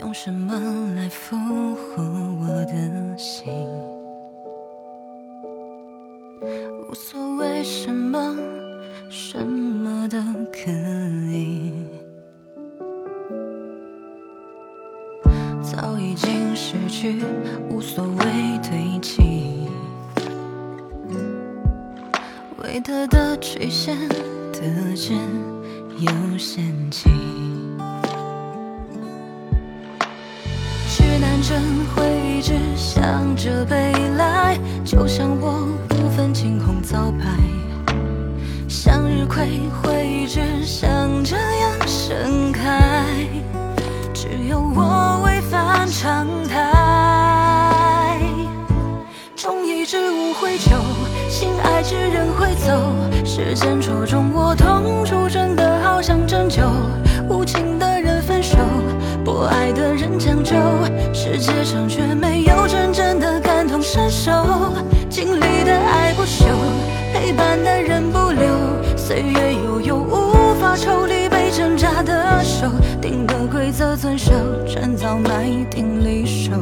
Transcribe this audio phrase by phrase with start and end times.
[0.00, 0.54] 用什么
[0.96, 1.36] 来俘
[1.74, 3.52] 获我的心？
[6.88, 8.34] 无所谓什么，
[9.10, 10.18] 什么都
[10.50, 10.70] 可
[11.30, 11.74] 以。
[15.62, 17.22] 早已经失去，
[17.68, 18.24] 无所谓
[18.62, 19.68] 堆积。
[22.62, 24.08] 为得的曲线，
[24.50, 25.12] 得知
[25.98, 27.10] 有限期。
[30.90, 31.56] 去南征
[31.94, 37.26] 会一直向着北来，就像我不分青红皂白。
[38.68, 39.46] 向日葵
[39.80, 43.24] 会一直像这样盛开，
[44.12, 48.18] 只有我违反常态。
[49.36, 50.72] 种一枝无悔酒，
[51.28, 52.92] 心爱之人会走。
[53.24, 56.62] 时间戳中我痛处，真的好想针灸。
[57.28, 57.86] 无情的，
[59.40, 60.54] 我爱的人将就。
[61.14, 64.30] 世界上却没有真正的感同身受。
[65.08, 66.44] 经历的爱不朽，
[67.14, 68.46] 陪伴的人不留。
[68.98, 72.66] 岁月悠悠，无法抽离被挣扎的手。
[73.00, 74.30] 定的规则遵守，
[74.68, 76.52] 趁早买定离手。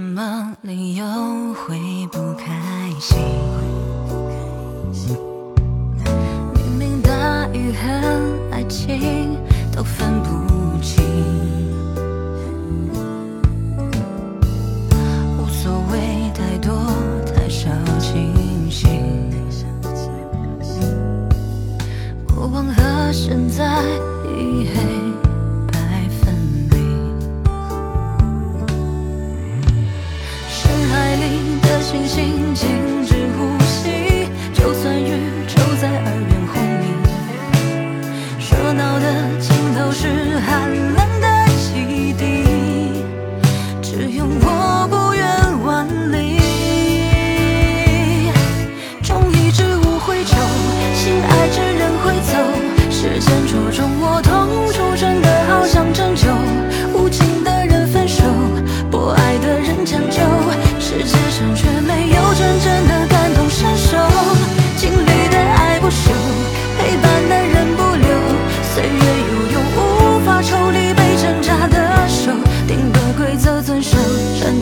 [0.00, 1.04] 什么理由
[1.52, 1.78] 会
[2.10, 2.50] 不开
[2.98, 3.18] 心？
[6.54, 9.36] 明明大雨和爱情
[9.70, 11.04] 都分不清，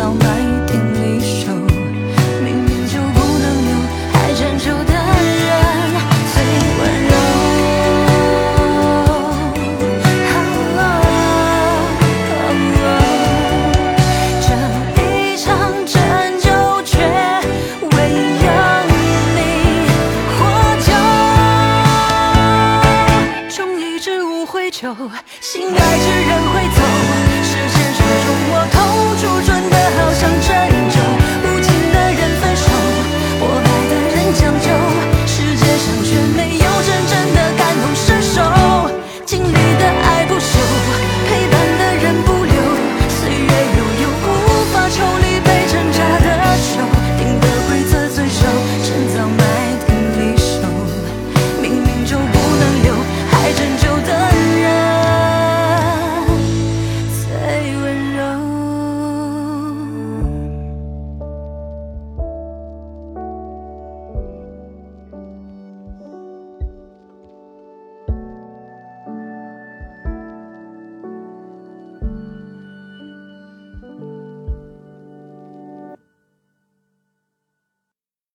[0.00, 0.24] 到买
[0.66, 1.52] 定你手
[2.42, 3.70] 明明就不能留，
[4.10, 5.48] 还拯救的人
[6.32, 6.34] 最
[6.78, 7.12] 温柔
[9.18, 9.36] oh
[10.78, 10.96] oh
[14.40, 14.48] 这
[15.02, 15.46] 一场
[15.84, 15.94] 拯
[16.40, 16.48] 救
[16.82, 16.90] 却
[17.82, 17.94] 唯
[18.40, 18.48] 有
[19.36, 19.38] 你
[20.38, 20.40] 获
[20.80, 20.88] 救
[23.54, 24.96] 忠义之物会旧
[25.42, 27.29] 心爱之人会走。
[30.20, 30.59] 想着。